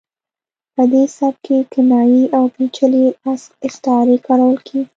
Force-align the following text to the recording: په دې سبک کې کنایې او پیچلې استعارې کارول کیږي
په 0.75 0.83
دې 0.93 1.03
سبک 1.17 1.39
کې 1.45 1.57
کنایې 1.73 2.23
او 2.37 2.43
پیچلې 2.55 3.05
استعارې 3.67 4.17
کارول 4.27 4.57
کیږي 4.67 4.81